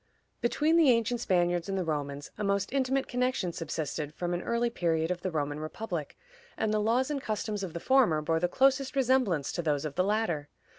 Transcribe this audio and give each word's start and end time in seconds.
Between 0.41 0.77
the 0.77 0.89
ancient 0.89 1.19
Spaniards 1.21 1.69
and 1.69 1.77
the 1.77 1.83
Romans 1.83 2.31
a 2.35 2.43
most 2.43 2.73
intimate 2.73 3.07
connection 3.07 3.53
subsisted 3.53 4.15
from 4.15 4.33
an 4.33 4.41
early 4.41 4.71
period 4.71 5.11
of 5.11 5.21
the 5.21 5.29
Roman 5.29 5.59
republic, 5.59 6.17
and 6.57 6.73
the 6.73 6.81
laws 6.81 7.11
and 7.11 7.21
customs 7.21 7.61
of 7.61 7.73
the 7.73 7.79
former 7.79 8.19
bore 8.19 8.39
the 8.39 8.47
closest 8.47 8.95
resemblance 8.95 9.51
to 9.51 9.61
those 9.61 9.85
of 9.85 9.93
the 9.93 10.03
latter. 10.03 10.49